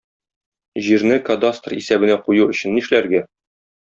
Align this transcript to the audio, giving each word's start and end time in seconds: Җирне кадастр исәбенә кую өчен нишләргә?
Җирне 0.85 1.19
кадастр 1.27 1.75
исәбенә 1.81 2.15
кую 2.31 2.41
өчен 2.55 2.75
нишләргә? 2.79 3.23